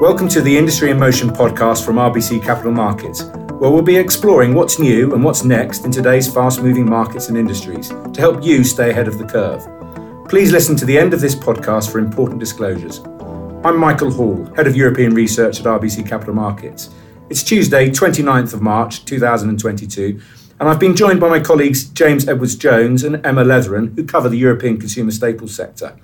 Welcome 0.00 0.28
to 0.28 0.40
the 0.40 0.56
Industry 0.56 0.92
in 0.92 0.98
Motion 1.00 1.28
podcast 1.28 1.84
from 1.84 1.96
RBC 1.96 2.40
Capital 2.44 2.70
Markets, 2.70 3.24
where 3.58 3.68
we'll 3.68 3.82
be 3.82 3.96
exploring 3.96 4.54
what's 4.54 4.78
new 4.78 5.12
and 5.12 5.24
what's 5.24 5.42
next 5.42 5.84
in 5.84 5.90
today's 5.90 6.32
fast 6.32 6.62
moving 6.62 6.88
markets 6.88 7.28
and 7.28 7.36
industries 7.36 7.88
to 7.88 8.20
help 8.20 8.44
you 8.44 8.62
stay 8.62 8.90
ahead 8.90 9.08
of 9.08 9.18
the 9.18 9.24
curve. 9.24 9.66
Please 10.28 10.52
listen 10.52 10.76
to 10.76 10.84
the 10.84 10.96
end 10.96 11.14
of 11.14 11.20
this 11.20 11.34
podcast 11.34 11.90
for 11.90 11.98
important 11.98 12.38
disclosures. 12.38 13.00
I'm 13.64 13.76
Michael 13.76 14.12
Hall, 14.12 14.44
Head 14.54 14.68
of 14.68 14.76
European 14.76 15.16
Research 15.16 15.58
at 15.58 15.66
RBC 15.66 16.08
Capital 16.08 16.32
Markets. 16.32 16.90
It's 17.28 17.42
Tuesday, 17.42 17.90
29th 17.90 18.54
of 18.54 18.62
March 18.62 19.04
2022, 19.04 20.20
and 20.60 20.68
I've 20.68 20.78
been 20.78 20.94
joined 20.94 21.18
by 21.18 21.28
my 21.28 21.40
colleagues 21.40 21.86
James 21.86 22.28
Edwards 22.28 22.54
Jones 22.54 23.02
and 23.02 23.26
Emma 23.26 23.42
Letheren, 23.42 23.96
who 23.96 24.04
cover 24.04 24.28
the 24.28 24.38
European 24.38 24.78
consumer 24.78 25.10
staples 25.10 25.56
sector. 25.56 25.96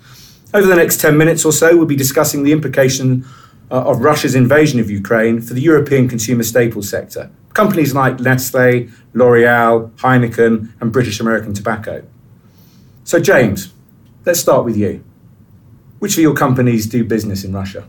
Over 0.52 0.66
the 0.66 0.74
next 0.74 1.01
10 1.01 1.16
minutes 1.16 1.45
or 1.45 1.52
so, 1.52 1.77
we'll 1.77 1.87
be 1.87 1.95
discussing 1.95 2.42
the 2.42 2.51
implication 2.51 3.24
uh, 3.74 3.83
of 3.91 4.01
Russia's 4.02 4.37
invasion 4.37 4.78
of 4.78 4.88
Ukraine 4.88 5.41
for 5.41 5.52
the 5.52 5.60
European 5.60 6.09
consumer 6.09 6.45
staples 6.45 6.88
sector. 6.88 7.28
Companies 7.55 7.92
like 7.92 8.20
Nestle, 8.20 8.88
L'Oreal, 9.14 9.91
Heineken, 9.97 10.73
and 10.80 10.92
British 10.92 11.19
American 11.19 11.55
Tobacco. 11.55 12.05
So, 13.02 13.19
James, 13.19 13.73
let's 14.24 14.38
start 14.38 14.64
with 14.64 14.77
you. 14.77 15.02
Which 15.98 16.16
of 16.16 16.23
your 16.23 16.34
companies 16.34 16.87
do 16.87 17.02
business 17.02 17.42
in 17.42 17.52
Russia? 17.52 17.88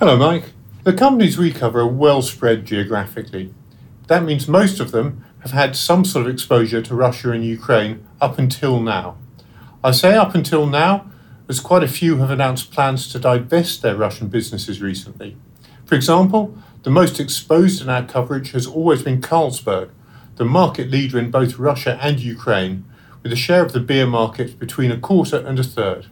Hello, 0.00 0.16
Mike. 0.16 0.46
The 0.82 0.92
companies 0.92 1.38
we 1.38 1.52
cover 1.52 1.82
are 1.82 1.86
well 1.86 2.20
spread 2.20 2.66
geographically. 2.66 3.54
That 4.08 4.24
means 4.24 4.48
most 4.48 4.80
of 4.80 4.90
them 4.90 5.24
have 5.42 5.52
had 5.52 5.76
some 5.76 6.04
sort 6.04 6.26
of 6.26 6.32
exposure 6.32 6.82
to 6.82 6.94
Russia 6.96 7.30
and 7.30 7.44
Ukraine 7.44 8.04
up 8.20 8.36
until 8.36 8.80
now. 8.80 9.16
I 9.84 9.92
say 9.92 10.16
up 10.16 10.34
until 10.34 10.66
now 10.66 11.11
as 11.48 11.60
quite 11.60 11.82
a 11.82 11.88
few 11.88 12.16
have 12.18 12.30
announced 12.30 12.70
plans 12.70 13.08
to 13.08 13.18
divest 13.18 13.82
their 13.82 13.96
Russian 13.96 14.28
businesses 14.28 14.80
recently. 14.80 15.36
For 15.84 15.94
example, 15.94 16.56
the 16.82 16.90
most 16.90 17.20
exposed 17.20 17.82
in 17.82 17.88
our 17.88 18.04
coverage 18.04 18.52
has 18.52 18.66
always 18.66 19.02
been 19.02 19.20
Carlsberg, 19.20 19.90
the 20.36 20.44
market 20.44 20.90
leader 20.90 21.18
in 21.18 21.30
both 21.30 21.58
Russia 21.58 21.98
and 22.00 22.18
Ukraine, 22.18 22.84
with 23.22 23.32
a 23.32 23.36
share 23.36 23.64
of 23.64 23.72
the 23.72 23.80
beer 23.80 24.06
market 24.06 24.58
between 24.58 24.90
a 24.90 24.98
quarter 24.98 25.36
and 25.36 25.58
a 25.58 25.64
third. 25.64 26.06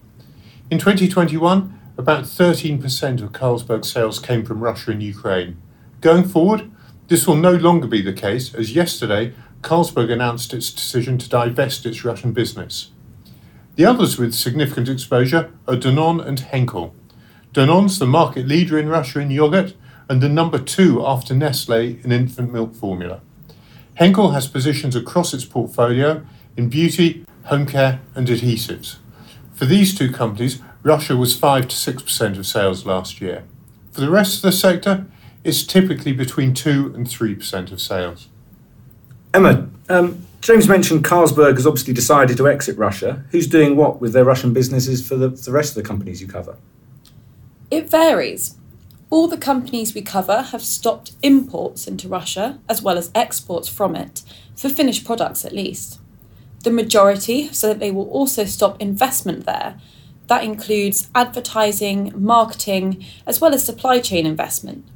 In 0.71 0.79
2021, 0.79 1.81
about 1.97 2.25
13% 2.25 3.23
of 3.23 3.33
Carlsberg 3.33 3.85
sales 3.85 4.19
came 4.19 4.45
from 4.45 4.61
Russia 4.61 4.93
and 4.93 5.03
Ukraine. 5.03 5.61
Going 6.01 6.25
forward, 6.25 6.71
this 7.09 7.27
will 7.27 7.37
no 7.37 7.53
longer 7.53 7.87
be 7.87 8.03
the 8.03 8.13
case, 8.13 8.55
as 8.55 8.75
yesterday 8.75 9.35
Carlsberg 9.63 10.13
announced 10.13 10.55
its 10.55 10.73
decision 10.73 11.19
to 11.19 11.29
divest 11.29 11.85
its 11.85 12.05
Russian 12.05 12.33
business. 12.33 12.91
The 13.81 13.87
others 13.87 14.19
with 14.19 14.35
significant 14.35 14.91
exposure 14.91 15.51
are 15.67 15.75
Danone 15.75 16.23
and 16.23 16.39
Henkel. 16.39 16.95
Danone's 17.55 17.99
the 17.99 18.05
market 18.05 18.47
leader 18.47 18.79
in 18.79 18.91
Russia 18.91 19.21
in 19.21 19.31
yogurt 19.31 19.73
and 20.07 20.21
the 20.21 20.29
number 20.29 20.59
two 20.59 21.03
after 21.03 21.35
Nestle 21.35 21.99
in 22.05 22.13
infant 22.13 22.53
milk 22.53 22.75
formula. 22.75 23.23
Henkel 23.95 24.33
has 24.33 24.47
positions 24.47 24.95
across 24.95 25.33
its 25.33 25.47
portfolio 25.47 26.27
in 26.59 26.69
beauty, 26.69 27.25
home 27.45 27.65
care, 27.65 28.03
and 28.15 28.29
adhesives. 28.29 28.97
For 29.55 29.65
these 29.65 29.97
two 29.97 30.13
companies, 30.13 30.61
Russia 30.83 31.17
was 31.17 31.35
5 31.35 31.69
to 31.69 31.75
6% 31.75 32.39
of 32.39 32.47
sales 32.47 32.85
last 32.85 33.23
year. 33.23 33.45
For 33.93 34.03
the 34.03 34.11
rest 34.11 34.37
of 34.37 34.43
the 34.43 34.53
sector, 34.53 35.07
it's 35.43 35.65
typically 35.65 36.13
between 36.13 36.53
2 36.53 36.93
and 36.95 37.07
3% 37.07 37.73
of 37.73 37.81
sales. 37.81 38.29
Emma, 39.33 39.71
um, 39.89 40.27
James 40.41 40.69
mentioned 40.69 41.05
Carlsberg 41.05 41.57
has 41.57 41.67
obviously 41.67 41.93
decided 41.93 42.37
to 42.39 42.49
exit 42.49 42.79
Russia. 42.79 43.25
Who's 43.31 43.47
doing 43.47 43.77
what 43.77 44.01
with 44.01 44.15
their 44.15 44.25
Russian 44.25 44.53
businesses 44.55 45.07
for 45.07 45.17
the, 45.17 45.29
the 45.29 45.53
rest 45.53 45.77
of 45.77 45.83
the 45.83 45.89
companies 45.89 46.23
you 46.23 46.29
cover? 46.29 46.57
It 47.71 47.91
varies. 47.91 48.57
All 49.11 49.29
the 49.29 49.37
companies 49.37 49.95
we 49.95 50.03
cover 50.03 50.43
have 50.43 50.63
stopped 50.63 51.13
imports 51.23 51.87
into 51.87 52.09
Russia, 52.09 52.59
as 52.69 52.81
well 52.81 52.97
as 52.97 53.11
exports 53.15 53.69
from 53.69 53.95
it, 53.95 54.23
for 54.57 54.69
finished 54.69 55.05
products 55.05 55.45
at 55.45 55.53
least. 55.53 56.01
The 56.63 56.71
majority 56.71 57.53
said 57.53 57.69
that 57.69 57.81
they 57.81 57.91
will 57.91 58.09
also 58.09 58.45
stop 58.45 58.81
investment 58.81 59.47
there. 59.47 59.79
That 60.29 60.45
includes 60.45 61.11
advertising, 61.15 62.13
marketing, 62.15 63.05
as 63.27 63.41
well 63.41 63.53
as 63.53 63.65
supply 63.65 64.01
chain 64.01 64.27
investment. 64.27 64.87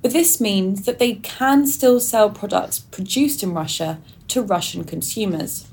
But 0.00 0.12
this 0.12 0.40
means 0.40 0.84
that 0.84 0.98
they 0.98 1.14
can 1.14 1.66
still 1.66 2.00
sell 2.00 2.30
products 2.30 2.78
produced 2.78 3.42
in 3.42 3.54
Russia 3.54 3.98
to 4.28 4.42
Russian 4.42 4.84
consumers. 4.84 5.66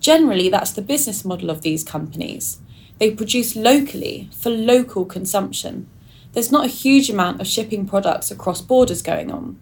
Generally, 0.00 0.50
that's 0.50 0.72
the 0.72 0.82
business 0.82 1.24
model 1.24 1.50
of 1.50 1.62
these 1.62 1.82
companies. 1.82 2.58
They 2.98 3.10
produce 3.10 3.56
locally 3.56 4.28
for 4.32 4.50
local 4.50 5.04
consumption. 5.04 5.88
There's 6.32 6.52
not 6.52 6.66
a 6.66 6.68
huge 6.68 7.10
amount 7.10 7.40
of 7.40 7.46
shipping 7.46 7.86
products 7.86 8.30
across 8.30 8.60
borders 8.60 9.02
going 9.02 9.32
on. 9.32 9.58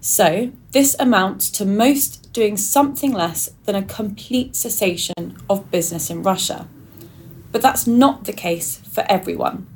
So, 0.00 0.50
this 0.72 0.96
amounts 0.98 1.50
to 1.52 1.66
most 1.66 2.32
doing 2.32 2.56
something 2.56 3.12
less 3.12 3.50
than 3.64 3.74
a 3.74 3.82
complete 3.82 4.56
cessation 4.56 5.36
of 5.48 5.70
business 5.70 6.08
in 6.08 6.22
Russia. 6.22 6.68
But 7.52 7.60
that's 7.60 7.86
not 7.86 8.24
the 8.24 8.32
case 8.32 8.78
for 8.78 9.04
everyone. 9.08 9.66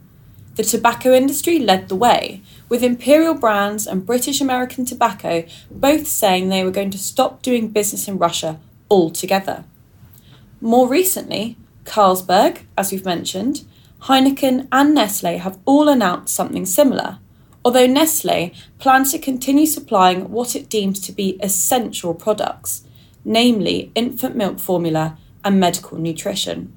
The 0.57 0.63
tobacco 0.63 1.13
industry 1.13 1.59
led 1.59 1.89
the 1.89 1.97
way, 1.97 2.41
with 2.69 2.85
Imperial 2.85 3.35
Brands 3.35 3.89
and 3.89 4.07
British 4.07 4.41
American 4.41 4.85
Tobacco 4.85 5.45
both 5.71 6.07
saying 6.07 6.49
they 6.49 6.63
were 6.63 6.71
going 6.71 6.91
to 6.91 6.99
stop 6.99 7.43
doing 7.43 7.69
business 7.69 8.07
in 8.07 8.19
Russia 8.19 8.61
altogether. 8.89 9.65
More 10.61 10.89
recently, 10.89 11.57
Carlsberg, 11.85 12.63
as 12.79 12.93
we've 12.93 13.05
mentioned, 13.05 13.65
Heineken, 14.03 14.69
and 14.71 14.95
Nestle 14.95 15.39
have 15.39 15.59
all 15.65 15.89
announced 15.89 16.35
something 16.35 16.67
similar, 16.67 17.19
although 17.65 17.87
Nestle 17.87 18.53
plans 18.79 19.11
to 19.11 19.19
continue 19.19 19.67
supplying 19.67 20.31
what 20.31 20.55
it 20.55 20.69
deems 20.69 21.01
to 21.01 21.13
be 21.13 21.39
essential 21.43 22.15
products, 22.15 22.85
namely 23.25 23.91
infant 23.95 24.37
milk 24.37 24.61
formula 24.61 25.19
and 25.45 25.59
medical 25.59 25.99
nutrition. 25.99 26.77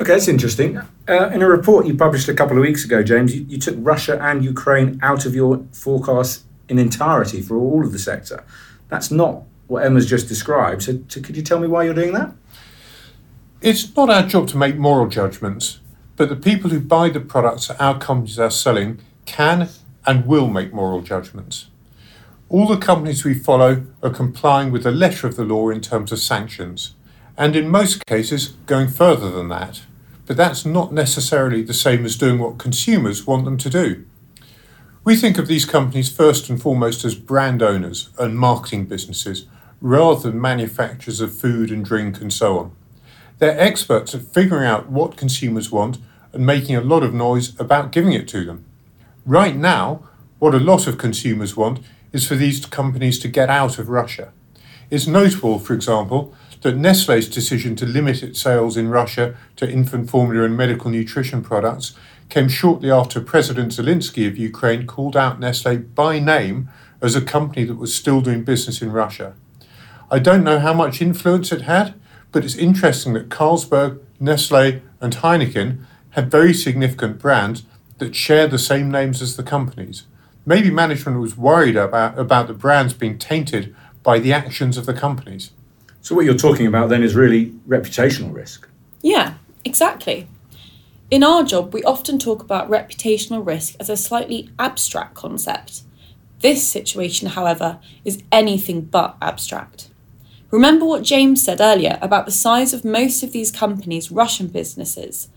Okay, 0.00 0.12
that's 0.12 0.28
interesting. 0.28 0.80
Uh, 1.08 1.28
in 1.30 1.42
a 1.42 1.48
report 1.48 1.84
you 1.84 1.96
published 1.96 2.28
a 2.28 2.34
couple 2.34 2.56
of 2.56 2.62
weeks 2.62 2.84
ago, 2.84 3.02
James, 3.02 3.34
you, 3.34 3.44
you 3.48 3.58
took 3.58 3.74
Russia 3.78 4.16
and 4.22 4.44
Ukraine 4.44 5.00
out 5.02 5.26
of 5.26 5.34
your 5.34 5.64
forecast 5.72 6.44
in 6.68 6.78
entirety 6.78 7.42
for 7.42 7.56
all 7.56 7.84
of 7.84 7.90
the 7.90 7.98
sector. 7.98 8.44
That's 8.88 9.10
not 9.10 9.42
what 9.66 9.84
Emma's 9.84 10.06
just 10.06 10.28
described. 10.28 10.84
So, 10.84 11.00
so, 11.08 11.20
could 11.20 11.36
you 11.36 11.42
tell 11.42 11.58
me 11.58 11.66
why 11.66 11.82
you're 11.82 11.94
doing 11.94 12.12
that? 12.12 12.32
It's 13.60 13.94
not 13.96 14.08
our 14.08 14.22
job 14.22 14.46
to 14.48 14.56
make 14.56 14.76
moral 14.76 15.08
judgments, 15.08 15.80
but 16.14 16.28
the 16.28 16.36
people 16.36 16.70
who 16.70 16.78
buy 16.78 17.08
the 17.08 17.20
products 17.20 17.68
our 17.70 17.98
companies 17.98 18.38
are 18.38 18.52
selling 18.52 19.00
can 19.26 19.68
and 20.06 20.26
will 20.26 20.46
make 20.46 20.72
moral 20.72 21.02
judgments. 21.02 21.66
All 22.48 22.68
the 22.68 22.76
companies 22.76 23.24
we 23.24 23.34
follow 23.34 23.84
are 24.00 24.10
complying 24.10 24.70
with 24.70 24.84
the 24.84 24.92
letter 24.92 25.26
of 25.26 25.34
the 25.34 25.44
law 25.44 25.70
in 25.70 25.80
terms 25.80 26.12
of 26.12 26.20
sanctions, 26.20 26.94
and 27.36 27.56
in 27.56 27.68
most 27.68 28.06
cases 28.06 28.50
going 28.66 28.88
further 28.88 29.30
than 29.30 29.48
that 29.48 29.80
but 30.28 30.36
that's 30.36 30.66
not 30.66 30.92
necessarily 30.92 31.62
the 31.62 31.72
same 31.72 32.04
as 32.04 32.14
doing 32.14 32.38
what 32.38 32.58
consumers 32.58 33.26
want 33.26 33.46
them 33.46 33.56
to 33.56 33.70
do. 33.70 34.04
We 35.02 35.16
think 35.16 35.38
of 35.38 35.48
these 35.48 35.64
companies 35.64 36.14
first 36.14 36.50
and 36.50 36.60
foremost 36.60 37.02
as 37.02 37.14
brand 37.14 37.62
owners 37.62 38.10
and 38.18 38.38
marketing 38.38 38.84
businesses 38.84 39.46
rather 39.80 40.30
than 40.30 40.38
manufacturers 40.38 41.22
of 41.22 41.32
food 41.32 41.70
and 41.70 41.82
drink 41.82 42.20
and 42.20 42.30
so 42.30 42.58
on. 42.58 42.72
They're 43.38 43.58
experts 43.58 44.14
at 44.14 44.20
figuring 44.20 44.66
out 44.66 44.90
what 44.90 45.16
consumers 45.16 45.72
want 45.72 45.96
and 46.34 46.44
making 46.44 46.76
a 46.76 46.82
lot 46.82 47.02
of 47.02 47.14
noise 47.14 47.58
about 47.58 47.90
giving 47.90 48.12
it 48.12 48.28
to 48.28 48.44
them. 48.44 48.66
Right 49.24 49.56
now, 49.56 50.06
what 50.40 50.54
a 50.54 50.58
lot 50.58 50.86
of 50.86 50.98
consumers 50.98 51.56
want 51.56 51.80
is 52.12 52.28
for 52.28 52.34
these 52.34 52.66
companies 52.66 53.18
to 53.20 53.28
get 53.28 53.48
out 53.48 53.78
of 53.78 53.88
Russia. 53.88 54.34
It's 54.90 55.06
notable, 55.06 55.58
for 55.58 55.72
example, 55.72 56.34
that 56.62 56.76
Nestle's 56.76 57.28
decision 57.28 57.76
to 57.76 57.86
limit 57.86 58.22
its 58.22 58.40
sales 58.40 58.76
in 58.76 58.88
Russia 58.88 59.36
to 59.56 59.70
infant 59.70 60.10
formula 60.10 60.44
and 60.44 60.56
medical 60.56 60.90
nutrition 60.90 61.42
products 61.42 61.94
came 62.28 62.48
shortly 62.48 62.90
after 62.90 63.20
President 63.20 63.72
Zelensky 63.72 64.26
of 64.26 64.36
Ukraine 64.36 64.86
called 64.86 65.16
out 65.16 65.40
Nestle 65.40 65.78
by 65.78 66.18
name 66.18 66.68
as 67.00 67.14
a 67.14 67.22
company 67.22 67.64
that 67.64 67.76
was 67.76 67.94
still 67.94 68.20
doing 68.20 68.44
business 68.44 68.82
in 68.82 68.92
Russia. 68.92 69.34
I 70.10 70.18
don't 70.18 70.44
know 70.44 70.58
how 70.58 70.74
much 70.74 71.00
influence 71.00 71.52
it 71.52 71.62
had, 71.62 71.94
but 72.32 72.44
it's 72.44 72.56
interesting 72.56 73.14
that 73.14 73.28
Carlsberg, 73.28 74.00
Nestle, 74.20 74.80
and 75.00 75.16
Heineken 75.16 75.84
had 76.10 76.30
very 76.30 76.52
significant 76.52 77.18
brands 77.18 77.62
that 77.98 78.14
share 78.14 78.46
the 78.46 78.58
same 78.58 78.90
names 78.90 79.22
as 79.22 79.36
the 79.36 79.42
companies. 79.42 80.04
Maybe 80.44 80.70
management 80.70 81.20
was 81.20 81.36
worried 81.36 81.76
about, 81.76 82.18
about 82.18 82.46
the 82.46 82.54
brands 82.54 82.94
being 82.94 83.18
tainted 83.18 83.74
by 84.02 84.18
the 84.18 84.32
actions 84.32 84.76
of 84.76 84.86
the 84.86 84.94
companies. 84.94 85.52
So, 86.00 86.14
what 86.14 86.24
you're 86.24 86.34
talking 86.34 86.66
about 86.66 86.88
then 86.88 87.02
is 87.02 87.14
really 87.14 87.52
reputational 87.68 88.34
risk. 88.34 88.68
Yeah, 89.02 89.34
exactly. 89.64 90.28
In 91.10 91.24
our 91.24 91.42
job, 91.42 91.72
we 91.72 91.82
often 91.84 92.18
talk 92.18 92.42
about 92.42 92.70
reputational 92.70 93.46
risk 93.46 93.74
as 93.80 93.88
a 93.88 93.96
slightly 93.96 94.50
abstract 94.58 95.14
concept. 95.14 95.82
This 96.40 96.66
situation, 96.66 97.28
however, 97.28 97.78
is 98.04 98.22
anything 98.30 98.82
but 98.82 99.16
abstract. 99.20 99.88
Remember 100.50 100.84
what 100.84 101.02
James 101.02 101.42
said 101.42 101.60
earlier 101.60 101.98
about 102.00 102.24
the 102.24 102.32
size 102.32 102.72
of 102.72 102.84
most 102.84 103.22
of 103.22 103.32
these 103.32 103.52
companies' 103.52 104.10
Russian 104.10 104.48
businesses. 104.48 105.28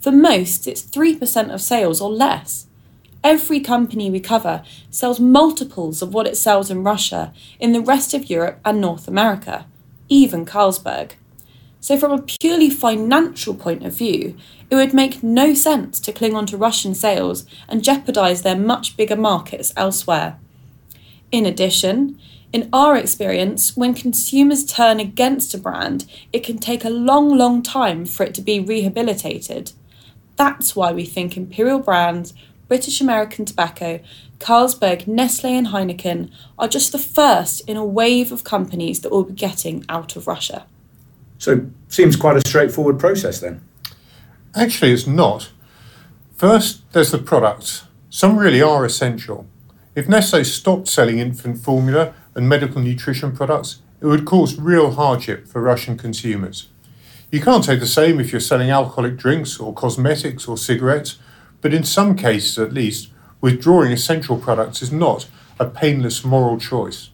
For 0.00 0.12
most, 0.12 0.68
it's 0.68 0.82
3% 0.82 1.52
of 1.52 1.60
sales 1.60 2.00
or 2.00 2.10
less. 2.10 2.66
Every 3.22 3.60
company 3.60 4.10
we 4.10 4.20
cover 4.20 4.62
sells 4.90 5.20
multiples 5.20 6.02
of 6.02 6.14
what 6.14 6.26
it 6.26 6.36
sells 6.36 6.70
in 6.70 6.84
Russia, 6.84 7.32
in 7.58 7.72
the 7.72 7.80
rest 7.80 8.14
of 8.14 8.30
Europe 8.30 8.60
and 8.64 8.80
North 8.80 9.08
America, 9.08 9.66
even 10.10 10.44
Carlsberg. 10.44 11.12
So, 11.80 11.96
from 11.96 12.12
a 12.12 12.22
purely 12.22 12.68
financial 12.68 13.54
point 13.54 13.86
of 13.86 13.96
view, 13.96 14.36
it 14.68 14.74
would 14.74 14.92
make 14.92 15.22
no 15.22 15.54
sense 15.54 15.98
to 16.00 16.12
cling 16.12 16.34
on 16.34 16.44
to 16.46 16.58
Russian 16.58 16.94
sales 16.94 17.46
and 17.66 17.82
jeopardise 17.82 18.42
their 18.42 18.56
much 18.56 18.98
bigger 18.98 19.16
markets 19.16 19.72
elsewhere. 19.76 20.38
In 21.32 21.46
addition, 21.46 22.20
in 22.52 22.68
our 22.72 22.96
experience, 22.96 23.76
when 23.76 23.94
consumers 23.94 24.64
turn 24.64 25.00
against 25.00 25.54
a 25.54 25.58
brand, 25.58 26.04
it 26.32 26.44
can 26.44 26.58
take 26.58 26.84
a 26.84 26.90
long, 26.90 27.36
long 27.38 27.62
time 27.62 28.04
for 28.04 28.24
it 28.24 28.34
to 28.34 28.42
be 28.42 28.60
rehabilitated. 28.60 29.72
That's 30.36 30.74
why 30.74 30.92
we 30.92 31.04
think 31.04 31.36
Imperial 31.36 31.78
Brands, 31.78 32.34
British 32.70 33.00
American 33.00 33.44
Tobacco, 33.44 33.98
Carlsberg, 34.38 35.08
Nestle, 35.08 35.50
and 35.50 35.66
Heineken 35.66 36.30
are 36.56 36.68
just 36.68 36.92
the 36.92 37.00
first 37.00 37.68
in 37.68 37.76
a 37.76 37.84
wave 37.84 38.30
of 38.30 38.44
companies 38.44 39.00
that 39.00 39.10
will 39.10 39.24
be 39.24 39.32
getting 39.32 39.84
out 39.88 40.14
of 40.14 40.28
Russia. 40.28 40.64
So, 41.36 41.66
seems 41.88 42.14
quite 42.14 42.36
a 42.36 42.48
straightforward 42.48 43.00
process 43.00 43.40
then. 43.40 43.60
Actually, 44.54 44.92
it's 44.92 45.04
not. 45.04 45.50
First, 46.36 46.88
there's 46.92 47.10
the 47.10 47.18
products. 47.18 47.88
Some 48.08 48.38
really 48.38 48.62
are 48.62 48.84
essential. 48.84 49.46
If 49.96 50.08
Nestle 50.08 50.44
stopped 50.44 50.86
selling 50.86 51.18
infant 51.18 51.58
formula 51.58 52.14
and 52.36 52.48
medical 52.48 52.80
nutrition 52.80 53.34
products, 53.34 53.82
it 54.00 54.06
would 54.06 54.24
cause 54.24 54.60
real 54.60 54.92
hardship 54.92 55.48
for 55.48 55.60
Russian 55.60 55.98
consumers. 55.98 56.68
You 57.32 57.40
can't 57.40 57.64
say 57.64 57.74
the 57.74 57.86
same 57.88 58.20
if 58.20 58.30
you're 58.30 58.40
selling 58.40 58.70
alcoholic 58.70 59.16
drinks 59.16 59.58
or 59.58 59.74
cosmetics 59.74 60.46
or 60.46 60.56
cigarettes, 60.56 61.18
but 61.60 61.74
in 61.74 61.84
some 61.84 62.16
cases 62.16 62.58
at 62.58 62.72
least, 62.72 63.10
withdrawing 63.40 63.92
essential 63.92 64.38
products 64.38 64.82
is 64.82 64.92
not 64.92 65.26
a 65.58 65.66
painless 65.66 66.24
moral 66.24 66.58
choice. 66.58 67.10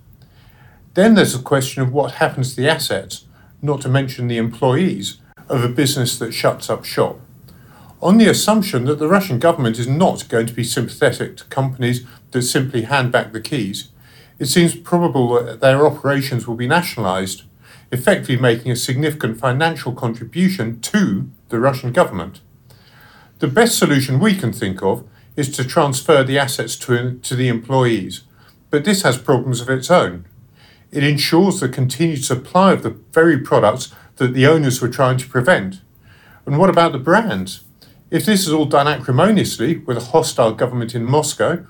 Then 0.95 1.15
there's 1.15 1.37
the 1.37 1.43
question 1.43 1.83
of 1.83 1.93
what 1.93 2.13
happens 2.13 2.55
to 2.55 2.63
the 2.63 2.71
assets, 2.71 3.27
not 3.61 3.81
to 3.83 3.89
mention 3.89 4.29
the 4.29 4.39
employees, 4.39 5.19
of 5.49 5.63
a 5.63 5.69
business 5.69 6.19
that 6.19 6.33
shuts 6.33 6.71
up 6.71 6.85
shop. 6.85 7.21
On 8.03 8.19
the 8.19 8.29
assumption 8.29 8.85
that 8.85 8.99
the 8.99 9.09
Russian 9.09 9.39
government 9.39 9.79
is 9.79 9.89
not 9.89 10.29
going 10.29 10.47
to 10.47 10.55
be 10.55 10.65
sympathetic 10.65 11.37
to 11.37 11.45
companies 11.45 12.07
that 12.31 12.43
simply 12.43 12.83
hand 12.83 13.11
back 13.11 13.33
the 13.33 13.41
keys, 13.41 13.89
it 14.39 14.47
seems 14.47 14.77
probable 14.77 15.43
that 15.43 15.61
their 15.61 15.87
operations 15.87 16.47
will 16.47 16.57
be 16.57 16.69
nationalised, 16.69 17.45
effectively 17.91 18.37
making 18.37 18.71
a 18.71 18.77
significant 18.77 19.39
financial 19.39 19.93
contribution 19.93 20.81
to 20.81 21.31
the 21.49 21.59
Russian 21.59 21.93
government. 21.93 22.41
The 23.39 23.49
best 23.49 23.79
solution 23.79 24.19
we 24.19 24.35
can 24.35 24.51
think 24.51 24.83
of 24.83 25.07
is 25.37 25.55
to 25.57 25.65
transfer 25.65 26.25
the 26.25 26.39
assets 26.39 26.75
to, 26.77 27.19
to 27.19 27.37
the 27.37 27.49
employees, 27.49 28.23
but 28.71 28.85
this 28.85 29.03
has 29.03 29.19
problems 29.19 29.61
of 29.61 29.69
its 29.69 29.91
own. 29.91 30.25
It 30.91 31.05
ensures 31.05 31.61
the 31.61 31.69
continued 31.69 32.25
supply 32.25 32.73
of 32.73 32.83
the 32.83 32.97
very 33.13 33.39
products 33.39 33.95
that 34.17 34.33
the 34.33 34.47
owners 34.47 34.81
were 34.81 34.89
trying 34.89 35.19
to 35.19 35.29
prevent. 35.29 35.83
And 36.47 36.59
what 36.59 36.71
about 36.71 36.93
the 36.93 36.99
brands? 36.99 37.65
If 38.11 38.25
this 38.25 38.47
is 38.47 38.55
all 38.55 38.65
done 38.65 38.89
acrimoniously 38.89 39.79
with 39.79 39.99
a 39.99 40.13
hostile 40.13 40.55
government 40.55 40.95
in 40.95 41.05
Moscow, 41.05 41.67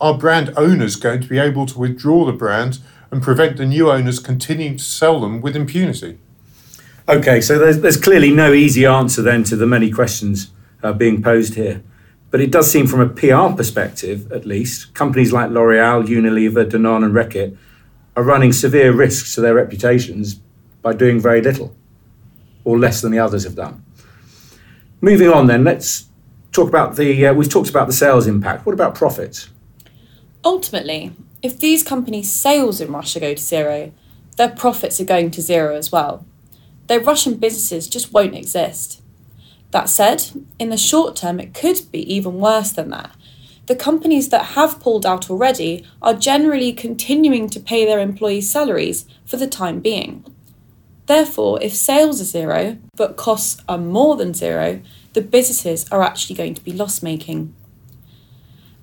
are 0.00 0.18
brand 0.18 0.52
owners 0.56 0.96
going 0.96 1.20
to 1.20 1.28
be 1.28 1.38
able 1.38 1.66
to 1.66 1.78
withdraw 1.78 2.24
the 2.24 2.32
brands 2.32 2.80
and 3.12 3.22
prevent 3.22 3.56
the 3.56 3.66
new 3.66 3.88
owners 3.88 4.18
continuing 4.18 4.78
to 4.78 4.84
sell 4.84 5.20
them 5.20 5.40
with 5.40 5.54
impunity? 5.54 6.18
Okay, 7.08 7.40
so 7.40 7.56
there's, 7.56 7.78
there's 7.78 8.00
clearly 8.00 8.32
no 8.32 8.52
easy 8.52 8.84
answer 8.84 9.22
then 9.22 9.44
to 9.44 9.54
the 9.54 9.66
many 9.66 9.92
questions 9.92 10.50
uh, 10.84 10.92
being 10.92 11.22
posed 11.22 11.54
here. 11.54 11.82
But 12.30 12.40
it 12.40 12.52
does 12.52 12.70
seem, 12.70 12.86
from 12.86 13.00
a 13.00 13.08
PR 13.08 13.56
perspective 13.56 14.30
at 14.30 14.44
least, 14.44 14.94
companies 14.94 15.32
like 15.32 15.50
L'Oreal, 15.50 16.06
Unilever, 16.06 16.68
Danone, 16.68 17.04
and 17.04 17.14
Reckitt 17.14 17.56
are 18.16 18.22
running 18.22 18.52
severe 18.52 18.92
risks 18.92 19.34
to 19.34 19.40
their 19.40 19.54
reputations 19.54 20.34
by 20.82 20.92
doing 20.92 21.18
very 21.18 21.40
little, 21.40 21.74
or 22.64 22.78
less 22.78 23.00
than 23.00 23.10
the 23.10 23.18
others 23.18 23.44
have 23.44 23.54
done. 23.54 23.84
Moving 25.00 25.28
on, 25.30 25.46
then, 25.46 25.64
let's 25.64 26.08
talk 26.52 26.68
about 26.68 26.96
the. 26.96 27.26
Uh, 27.26 27.34
we've 27.34 27.48
talked 27.48 27.70
about 27.70 27.86
the 27.86 27.92
sales 27.92 28.26
impact. 28.26 28.66
What 28.66 28.72
about 28.72 28.94
profits? 28.94 29.48
Ultimately, 30.44 31.12
if 31.42 31.58
these 31.58 31.82
companies' 31.82 32.32
sales 32.32 32.80
in 32.80 32.92
Russia 32.92 33.20
go 33.20 33.34
to 33.34 33.42
zero, 33.42 33.92
their 34.36 34.50
profits 34.50 35.00
are 35.00 35.04
going 35.04 35.30
to 35.32 35.42
zero 35.42 35.76
as 35.76 35.92
well. 35.92 36.26
Their 36.86 37.00
Russian 37.00 37.36
businesses 37.36 37.88
just 37.88 38.12
won't 38.12 38.34
exist. 38.34 39.00
That 39.74 39.88
said, 39.88 40.30
in 40.60 40.68
the 40.68 40.76
short 40.76 41.16
term, 41.16 41.40
it 41.40 41.52
could 41.52 41.90
be 41.90 41.98
even 42.14 42.34
worse 42.38 42.70
than 42.70 42.90
that. 42.90 43.10
The 43.66 43.74
companies 43.74 44.28
that 44.28 44.54
have 44.54 44.78
pulled 44.78 45.04
out 45.04 45.28
already 45.28 45.84
are 46.00 46.14
generally 46.14 46.72
continuing 46.72 47.48
to 47.50 47.58
pay 47.58 47.84
their 47.84 47.98
employees' 47.98 48.52
salaries 48.52 49.04
for 49.26 49.36
the 49.36 49.48
time 49.48 49.80
being. 49.80 50.24
Therefore, 51.06 51.60
if 51.60 51.74
sales 51.74 52.20
are 52.20 52.24
zero, 52.24 52.78
but 52.94 53.16
costs 53.16 53.60
are 53.68 53.76
more 53.76 54.14
than 54.14 54.32
zero, 54.32 54.80
the 55.12 55.22
businesses 55.22 55.90
are 55.90 56.02
actually 56.02 56.36
going 56.36 56.54
to 56.54 56.62
be 56.62 56.70
loss 56.72 57.02
making. 57.02 57.52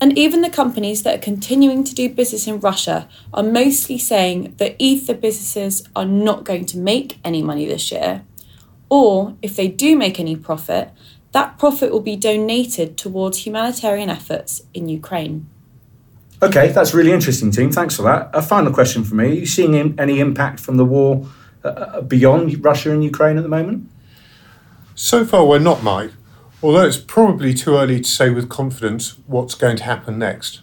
And 0.01 0.17
even 0.17 0.41
the 0.41 0.49
companies 0.49 1.03
that 1.03 1.19
are 1.19 1.23
continuing 1.23 1.85
to 1.85 1.95
do 1.95 2.09
business 2.09 2.47
in 2.47 2.59
Russia 2.59 3.07
are 3.33 3.43
mostly 3.43 3.97
saying 3.97 4.55
that 4.57 4.75
either 4.77 5.13
businesses 5.13 5.87
are 5.95 6.03
not 6.03 6.43
going 6.43 6.65
to 6.65 6.77
make 6.77 7.17
any 7.23 7.41
money 7.41 7.65
this 7.65 7.93
year, 7.93 8.23
or 8.91 9.35
if 9.41 9.55
they 9.55 9.67
do 9.67 9.95
make 9.95 10.19
any 10.19 10.35
profit, 10.35 10.91
that 11.31 11.57
profit 11.57 11.91
will 11.91 12.01
be 12.01 12.15
donated 12.15 12.97
towards 12.97 13.45
humanitarian 13.45 14.09
efforts 14.09 14.61
in 14.73 14.89
Ukraine. 14.89 15.47
Okay, 16.43 16.67
that's 16.67 16.93
really 16.93 17.11
interesting, 17.11 17.49
team. 17.51 17.71
Thanks 17.71 17.95
for 17.95 18.03
that. 18.03 18.29
A 18.33 18.41
final 18.41 18.71
question 18.71 19.03
for 19.03 19.15
me: 19.15 19.25
Are 19.25 19.39
you 19.43 19.45
seeing 19.45 19.73
any 19.99 20.19
impact 20.19 20.59
from 20.59 20.77
the 20.77 20.85
war 20.85 21.27
uh, 21.63 21.67
uh, 21.67 22.01
beyond 22.01 22.63
Russia 22.63 22.91
and 22.91 23.03
Ukraine 23.03 23.37
at 23.37 23.43
the 23.43 23.55
moment? 23.59 23.89
So 24.95 25.25
far, 25.25 25.45
we're 25.45 25.59
not, 25.71 25.81
Mike 25.81 26.11
although 26.63 26.85
it's 26.85 26.97
probably 26.97 27.53
too 27.53 27.75
early 27.75 27.99
to 28.01 28.09
say 28.09 28.29
with 28.29 28.49
confidence 28.49 29.17
what's 29.25 29.55
going 29.55 29.77
to 29.77 29.83
happen 29.83 30.19
next. 30.19 30.61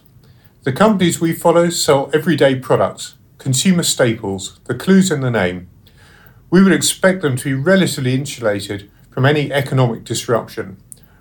The 0.63 0.71
companies 0.71 1.19
we 1.19 1.33
follow 1.33 1.69
sell 1.69 2.09
everyday 2.13 2.55
products, 2.55 3.15
consumer 3.37 3.83
staples, 3.83 4.59
the 4.65 4.75
clues 4.75 5.11
in 5.11 5.21
the 5.21 5.31
name. 5.31 5.69
We 6.49 6.63
would 6.63 6.73
expect 6.73 7.21
them 7.21 7.35
to 7.37 7.43
be 7.43 7.53
relatively 7.53 8.13
insulated 8.15 8.89
from 9.11 9.25
any 9.25 9.51
economic 9.51 10.03
disruption. 10.03 10.77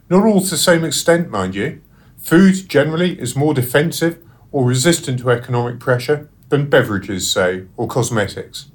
Not 0.09 0.25
all 0.25 0.41
to 0.41 0.51
the 0.51 0.57
same 0.57 0.85
extent, 0.85 1.31
mind 1.31 1.55
you. 1.55 1.83
Food 2.17 2.69
generally 2.69 3.21
is 3.21 3.37
more 3.37 3.55
defensive 3.55 4.19
or 4.51 4.65
resistant 4.65 5.21
to 5.21 5.31
economic 5.31 5.81
pressure 5.81 6.31
than 6.49 6.71
beverages, 6.71 7.31
say, 7.31 7.67
or 7.77 7.87
cosmetics. 7.87 8.71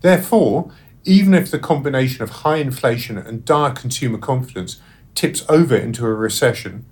Therefore, 0.00 0.72
even 1.04 1.32
if 1.34 1.50
the 1.50 1.58
combination 1.58 2.22
of 2.22 2.30
high 2.30 2.56
inflation 2.56 3.16
and 3.16 3.44
dire 3.44 3.70
consumer 3.70 4.18
confidence 4.18 4.80
tips 5.14 5.44
over 5.48 5.76
into 5.76 6.04
a 6.04 6.12
recession, 6.12 6.86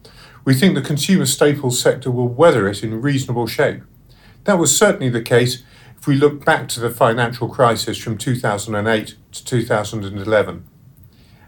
we 0.44 0.54
think 0.54 0.74
the 0.74 0.82
consumer 0.82 1.26
staples 1.26 1.80
sector 1.80 2.10
will 2.10 2.28
weather 2.28 2.68
it 2.68 2.82
in 2.82 3.00
reasonable 3.00 3.46
shape. 3.46 3.82
That 4.44 4.58
was 4.58 4.76
certainly 4.76 5.08
the 5.08 5.22
case 5.22 5.62
if 6.02 6.08
we 6.08 6.16
look 6.16 6.44
back 6.44 6.66
to 6.66 6.80
the 6.80 6.90
financial 6.90 7.48
crisis 7.48 7.96
from 7.96 8.18
2008 8.18 9.14
to 9.30 9.44
2011. 9.44 10.64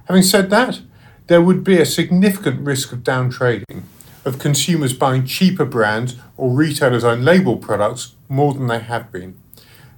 Having 0.04 0.22
said 0.22 0.48
that, 0.50 0.80
there 1.26 1.42
would 1.42 1.64
be 1.64 1.80
a 1.80 1.84
significant 1.84 2.64
risk 2.64 2.92
of 2.92 3.00
downtrading, 3.00 3.82
of 4.24 4.38
consumers 4.38 4.92
buying 4.92 5.26
cheaper 5.26 5.64
brands 5.64 6.14
or 6.36 6.50
retailers' 6.50 7.02
own 7.02 7.24
label 7.24 7.56
products 7.56 8.14
more 8.28 8.54
than 8.54 8.68
they 8.68 8.78
have 8.78 9.10
been. 9.10 9.36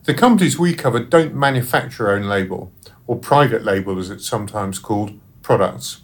The 0.05 0.15
companies 0.15 0.59
we 0.59 0.73
cover 0.73 1.01
don't 1.01 1.35
manufacture 1.35 2.11
own 2.11 2.23
label, 2.23 2.73
or 3.07 3.17
private 3.17 3.63
label 3.63 3.99
as 3.99 4.09
it's 4.09 4.27
sometimes 4.27 4.79
called, 4.79 5.21
products. 5.43 6.01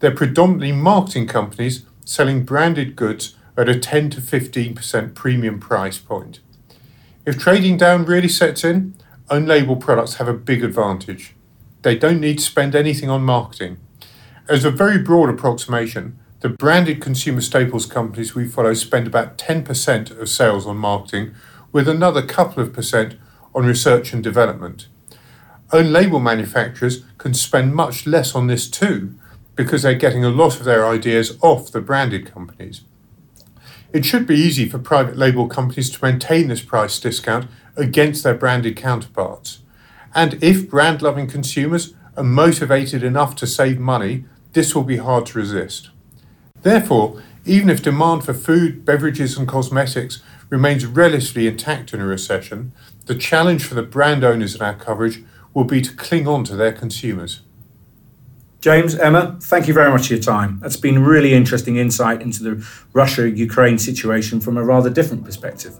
They're 0.00 0.10
predominantly 0.10 0.72
marketing 0.72 1.28
companies 1.28 1.84
selling 2.04 2.44
branded 2.44 2.96
goods 2.96 3.36
at 3.56 3.68
a 3.68 3.78
10 3.78 4.10
to 4.10 4.20
15% 4.20 5.14
premium 5.14 5.60
price 5.60 5.98
point. 5.98 6.40
If 7.26 7.38
trading 7.38 7.78
down 7.78 8.04
really 8.04 8.28
sets 8.28 8.64
in, 8.64 8.94
own 9.30 9.46
label 9.46 9.76
products 9.76 10.16
have 10.16 10.28
a 10.28 10.34
big 10.34 10.62
advantage. 10.62 11.34
They 11.80 11.96
don't 11.96 12.20
need 12.20 12.38
to 12.38 12.44
spend 12.44 12.74
anything 12.74 13.08
on 13.08 13.22
marketing. 13.22 13.78
As 14.46 14.66
a 14.66 14.70
very 14.70 14.98
broad 14.98 15.30
approximation, 15.30 16.18
the 16.40 16.50
branded 16.50 17.00
consumer 17.00 17.40
staples 17.40 17.86
companies 17.86 18.34
we 18.34 18.46
follow 18.46 18.74
spend 18.74 19.06
about 19.06 19.38
10% 19.38 20.20
of 20.20 20.28
sales 20.28 20.66
on 20.66 20.76
marketing, 20.76 21.34
with 21.72 21.88
another 21.88 22.20
couple 22.20 22.62
of 22.62 22.74
percent 22.74 23.16
on 23.54 23.64
research 23.64 24.12
and 24.12 24.22
development. 24.22 24.88
Own 25.72 25.92
label 25.92 26.20
manufacturers 26.20 27.04
can 27.16 27.32
spend 27.32 27.74
much 27.74 28.06
less 28.06 28.34
on 28.34 28.48
this 28.48 28.68
too, 28.68 29.14
because 29.56 29.80
they're 29.80 29.94
getting 29.94 30.26
a 30.26 30.28
lot 30.28 30.58
of 30.58 30.64
their 30.64 30.86
ideas 30.86 31.38
off 31.40 31.72
the 31.72 31.80
branded 31.80 32.30
companies. 32.30 32.82
It 33.94 34.04
should 34.04 34.26
be 34.26 34.34
easy 34.34 34.68
for 34.68 34.80
private 34.80 35.16
label 35.16 35.46
companies 35.46 35.88
to 35.90 36.04
maintain 36.04 36.48
this 36.48 36.62
price 36.62 36.98
discount 36.98 37.48
against 37.76 38.24
their 38.24 38.34
branded 38.34 38.76
counterparts. 38.76 39.60
And 40.12 40.42
if 40.42 40.68
brand 40.68 41.00
loving 41.00 41.28
consumers 41.28 41.94
are 42.16 42.24
motivated 42.24 43.04
enough 43.04 43.36
to 43.36 43.46
save 43.46 43.78
money, 43.78 44.24
this 44.52 44.74
will 44.74 44.82
be 44.82 44.96
hard 44.96 45.26
to 45.26 45.38
resist. 45.38 45.90
Therefore, 46.62 47.22
Even 47.46 47.68
if 47.68 47.82
demand 47.82 48.24
for 48.24 48.32
food, 48.32 48.86
beverages, 48.86 49.36
and 49.36 49.46
cosmetics 49.46 50.22
remains 50.48 50.86
relatively 50.86 51.46
intact 51.46 51.92
in 51.92 52.00
a 52.00 52.06
recession, 52.06 52.72
the 53.04 53.14
challenge 53.14 53.64
for 53.64 53.74
the 53.74 53.82
brand 53.82 54.24
owners 54.24 54.54
in 54.54 54.62
our 54.62 54.74
coverage 54.74 55.22
will 55.52 55.64
be 55.64 55.82
to 55.82 55.94
cling 55.94 56.26
on 56.26 56.42
to 56.44 56.56
their 56.56 56.72
consumers. 56.72 57.42
James, 58.64 58.94
Emma, 58.94 59.36
thank 59.42 59.68
you 59.68 59.74
very 59.74 59.90
much 59.90 60.06
for 60.06 60.14
your 60.14 60.22
time. 60.22 60.58
That's 60.62 60.78
been 60.78 61.04
really 61.04 61.34
interesting 61.34 61.76
insight 61.76 62.22
into 62.22 62.42
the 62.42 62.66
Russia 62.94 63.28
Ukraine 63.28 63.76
situation 63.76 64.40
from 64.40 64.56
a 64.56 64.64
rather 64.64 64.88
different 64.88 65.22
perspective. 65.22 65.78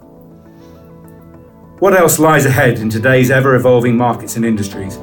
What 1.79 1.95
else 1.95 2.19
lies 2.19 2.45
ahead 2.45 2.81
in 2.81 2.91
today's 2.91 3.31
ever 3.31 3.55
evolving 3.55 3.97
markets 3.97 4.37
and 4.37 4.45
industries? 4.45 4.99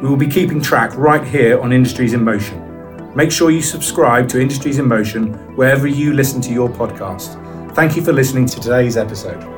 We 0.00 0.08
will 0.08 0.16
be 0.16 0.26
keeping 0.26 0.62
track 0.62 0.96
right 0.96 1.22
here 1.22 1.60
on 1.60 1.70
Industries 1.70 2.14
in 2.14 2.24
Motion. 2.24 3.14
Make 3.14 3.30
sure 3.30 3.50
you 3.50 3.60
subscribe 3.60 4.26
to 4.30 4.40
Industries 4.40 4.78
in 4.78 4.88
Motion 4.88 5.34
wherever 5.54 5.86
you 5.86 6.14
listen 6.14 6.40
to 6.40 6.50
your 6.50 6.70
podcast. 6.70 7.36
Thank 7.74 7.94
you 7.94 8.00
for 8.00 8.14
listening 8.14 8.46
to 8.46 8.58
today's 8.58 8.96
episode. 8.96 9.57